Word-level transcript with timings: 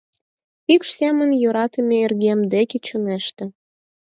Пикш 0.65 0.89
семын 0.99 1.29
йӧратыме 1.41 1.95
эргем 2.05 2.39
деке 2.53 2.77
чоҥеште. 2.87 3.45